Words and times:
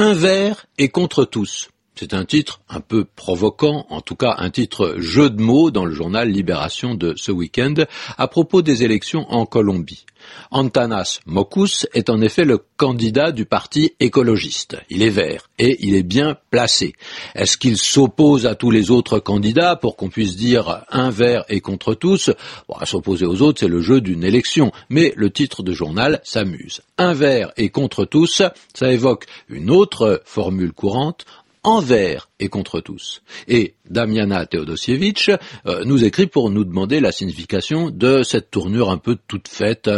Envers 0.00 0.66
et 0.78 0.90
contre 0.90 1.24
tous. 1.24 1.70
C'est 2.00 2.14
un 2.14 2.24
titre 2.24 2.60
un 2.68 2.78
peu 2.78 3.04
provoquant, 3.04 3.84
en 3.90 4.00
tout 4.00 4.14
cas 4.14 4.36
un 4.38 4.50
titre 4.50 4.94
jeu 4.98 5.30
de 5.30 5.42
mots 5.42 5.72
dans 5.72 5.84
le 5.84 5.92
journal 5.92 6.30
Libération 6.30 6.94
de 6.94 7.14
ce 7.16 7.32
week-end 7.32 7.74
à 8.16 8.28
propos 8.28 8.62
des 8.62 8.84
élections 8.84 9.28
en 9.32 9.46
Colombie. 9.46 10.06
Antanas 10.52 11.18
Mokus 11.26 11.88
est 11.94 12.08
en 12.08 12.20
effet 12.20 12.44
le 12.44 12.60
candidat 12.76 13.32
du 13.32 13.46
parti 13.46 13.94
écologiste. 13.98 14.76
Il 14.90 15.02
est 15.02 15.10
vert 15.10 15.48
et 15.58 15.76
il 15.80 15.96
est 15.96 16.04
bien 16.04 16.36
placé. 16.50 16.94
Est-ce 17.34 17.58
qu'il 17.58 17.76
s'oppose 17.76 18.46
à 18.46 18.54
tous 18.54 18.70
les 18.70 18.92
autres 18.92 19.18
candidats 19.18 19.74
pour 19.74 19.96
qu'on 19.96 20.08
puisse 20.08 20.36
dire 20.36 20.84
un 20.90 21.10
vert 21.10 21.44
et 21.48 21.60
contre 21.60 21.94
tous? 21.94 22.30
Bon, 22.68 22.76
S'opposer 22.84 23.26
aux 23.26 23.42
autres, 23.42 23.58
c'est 23.58 23.68
le 23.68 23.80
jeu 23.80 24.00
d'une 24.00 24.22
élection, 24.22 24.70
mais 24.88 25.12
le 25.16 25.30
titre 25.30 25.64
de 25.64 25.72
journal 25.72 26.20
s'amuse. 26.22 26.80
Un 26.96 27.12
vert 27.12 27.52
et 27.56 27.70
contre 27.70 28.04
tous, 28.04 28.42
ça 28.72 28.92
évoque 28.92 29.26
une 29.48 29.70
autre 29.70 30.22
formule 30.24 30.72
courante 30.72 31.26
envers 31.62 32.28
et 32.40 32.48
contre 32.48 32.80
tous. 32.80 33.22
Et 33.46 33.74
Damiana 33.88 34.46
Teodosiewicz 34.46 35.30
euh, 35.66 35.84
nous 35.84 36.04
écrit 36.04 36.26
pour 36.26 36.50
nous 36.50 36.64
demander 36.64 37.00
la 37.00 37.12
signification 37.12 37.90
de 37.90 38.22
cette 38.22 38.50
tournure 38.50 38.90
un 38.90 38.98
peu 38.98 39.16
toute 39.26 39.48
faite. 39.48 39.90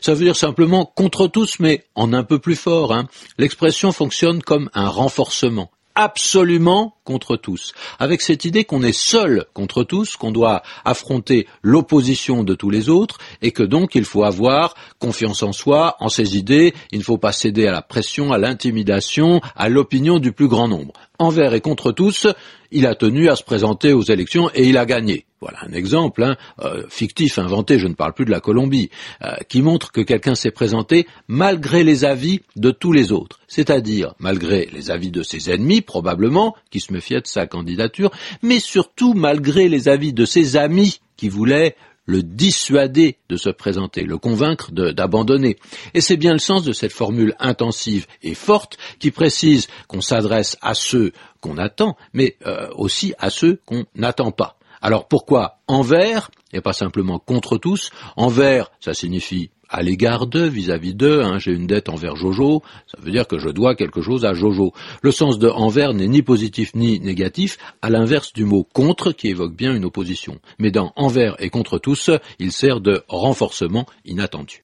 Ça 0.00 0.14
veut 0.14 0.24
dire 0.24 0.36
simplement 0.36 0.84
contre 0.84 1.26
tous, 1.26 1.58
mais 1.60 1.84
en 1.94 2.12
un 2.12 2.24
peu 2.24 2.38
plus 2.38 2.56
fort. 2.56 2.92
Hein. 2.92 3.08
L'expression 3.38 3.92
fonctionne 3.92 4.42
comme 4.42 4.70
un 4.74 4.88
renforcement 4.88 5.70
absolument 5.96 6.94
contre 7.04 7.36
tous, 7.36 7.72
avec 7.98 8.20
cette 8.20 8.44
idée 8.44 8.64
qu'on 8.64 8.82
est 8.82 8.96
seul 8.96 9.46
contre 9.54 9.82
tous, 9.82 10.16
qu'on 10.16 10.30
doit 10.30 10.62
affronter 10.84 11.48
l'opposition 11.62 12.44
de 12.44 12.54
tous 12.54 12.70
les 12.70 12.88
autres, 12.88 13.18
et 13.42 13.50
que 13.50 13.62
donc 13.62 13.94
il 13.94 14.04
faut 14.04 14.24
avoir 14.24 14.74
confiance 15.00 15.42
en 15.42 15.52
soi, 15.52 15.96
en 15.98 16.08
ses 16.08 16.36
idées, 16.36 16.74
il 16.92 16.98
ne 16.98 17.04
faut 17.04 17.18
pas 17.18 17.32
céder 17.32 17.66
à 17.66 17.72
la 17.72 17.82
pression, 17.82 18.32
à 18.32 18.38
l'intimidation, 18.38 19.40
à 19.56 19.68
l'opinion 19.68 20.18
du 20.18 20.32
plus 20.32 20.48
grand 20.48 20.68
nombre 20.68 20.92
envers 21.18 21.54
et 21.54 21.60
contre 21.60 21.92
tous, 21.92 22.26
il 22.70 22.86
a 22.86 22.94
tenu 22.94 23.28
à 23.28 23.36
se 23.36 23.42
présenter 23.42 23.92
aux 23.92 24.02
élections 24.02 24.50
et 24.54 24.68
il 24.68 24.78
a 24.78 24.86
gagné. 24.86 25.25
Voilà 25.40 25.58
un 25.62 25.72
exemple 25.72 26.24
hein, 26.24 26.36
euh, 26.60 26.84
fictif, 26.88 27.38
inventé, 27.38 27.78
je 27.78 27.86
ne 27.86 27.94
parle 27.94 28.14
plus 28.14 28.24
de 28.24 28.30
la 28.30 28.40
Colombie, 28.40 28.90
euh, 29.22 29.34
qui 29.48 29.60
montre 29.60 29.92
que 29.92 30.00
quelqu'un 30.00 30.34
s'est 30.34 30.50
présenté 30.50 31.06
malgré 31.28 31.84
les 31.84 32.06
avis 32.06 32.40
de 32.56 32.70
tous 32.70 32.92
les 32.92 33.12
autres, 33.12 33.40
c'est-à-dire 33.46 34.14
malgré 34.18 34.68
les 34.72 34.90
avis 34.90 35.10
de 35.10 35.22
ses 35.22 35.50
ennemis 35.50 35.82
probablement, 35.82 36.56
qui 36.70 36.80
se 36.80 36.92
méfiaient 36.92 37.20
de 37.20 37.26
sa 37.26 37.46
candidature, 37.46 38.10
mais 38.42 38.60
surtout 38.60 39.12
malgré 39.12 39.68
les 39.68 39.88
avis 39.88 40.14
de 40.14 40.24
ses 40.24 40.56
amis 40.56 41.00
qui 41.18 41.28
voulaient 41.28 41.76
le 42.06 42.22
dissuader 42.22 43.18
de 43.28 43.36
se 43.36 43.50
présenter, 43.50 44.02
le 44.02 44.16
convaincre 44.16 44.70
d'abandonner. 44.72 45.56
Et 45.92 46.00
c'est 46.00 46.16
bien 46.16 46.32
le 46.32 46.38
sens 46.38 46.62
de 46.64 46.72
cette 46.72 46.92
formule 46.92 47.34
intensive 47.40 48.06
et 48.22 48.34
forte 48.34 48.78
qui 48.98 49.10
précise 49.10 49.66
qu'on 49.88 50.00
s'adresse 50.00 50.56
à 50.62 50.74
ceux 50.74 51.12
qu'on 51.40 51.58
attend, 51.58 51.96
mais 52.14 52.36
euh, 52.46 52.68
aussi 52.76 53.12
à 53.18 53.28
ceux 53.28 53.60
qu'on 53.66 53.84
n'attend 53.96 54.30
pas. 54.30 54.56
Alors 54.86 55.08
pourquoi 55.08 55.58
envers 55.66 56.30
et 56.52 56.60
pas 56.60 56.72
simplement 56.72 57.18
contre 57.18 57.58
tous? 57.58 57.90
Envers, 58.16 58.70
ça 58.78 58.94
signifie 58.94 59.50
à 59.68 59.82
l'égard 59.82 60.28
d'eux, 60.28 60.46
vis-à-vis 60.46 60.94
d'eux, 60.94 61.22
hein, 61.24 61.40
j'ai 61.40 61.50
une 61.50 61.66
dette 61.66 61.88
envers 61.88 62.14
Jojo, 62.14 62.62
ça 62.86 62.96
veut 63.02 63.10
dire 63.10 63.26
que 63.26 63.36
je 63.36 63.48
dois 63.48 63.74
quelque 63.74 64.00
chose 64.00 64.24
à 64.24 64.32
Jojo. 64.32 64.72
Le 65.02 65.10
sens 65.10 65.40
de 65.40 65.48
envers 65.48 65.92
n'est 65.92 66.06
ni 66.06 66.22
positif 66.22 66.72
ni 66.76 67.00
négatif, 67.00 67.58
à 67.82 67.90
l'inverse 67.90 68.32
du 68.32 68.44
mot 68.44 68.62
contre 68.62 69.10
qui 69.10 69.26
évoque 69.26 69.56
bien 69.56 69.74
une 69.74 69.84
opposition. 69.84 70.38
Mais 70.60 70.70
dans 70.70 70.92
envers 70.94 71.34
et 71.42 71.50
contre 71.50 71.78
tous, 71.78 72.12
il 72.38 72.52
sert 72.52 72.80
de 72.80 73.02
renforcement 73.08 73.86
inattendu. 74.04 74.54